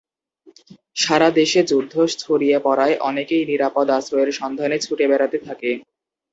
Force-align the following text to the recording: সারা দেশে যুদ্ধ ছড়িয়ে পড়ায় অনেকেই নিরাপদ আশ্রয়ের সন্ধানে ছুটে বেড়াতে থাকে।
সারা 0.95 1.29
দেশে 1.39 1.61
যুদ্ধ 1.63 1.93
ছড়িয়ে 2.15 2.57
পড়ায় 2.59 2.95
অনেকেই 3.09 3.43
নিরাপদ 3.45 3.87
আশ্রয়ের 3.89 4.29
সন্ধানে 4.39 4.77
ছুটে 4.79 5.05
বেড়াতে 5.07 5.37
থাকে। 5.47 5.71